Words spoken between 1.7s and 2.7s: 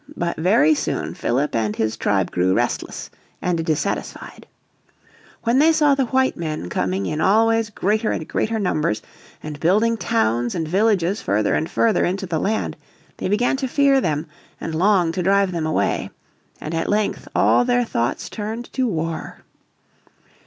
his tribe grew